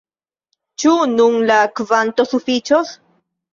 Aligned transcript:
Ĉu 0.83 0.93
nun 1.11 1.37
la 1.51 1.59
kvanto 1.83 2.27
sufiĉos? 2.33 2.97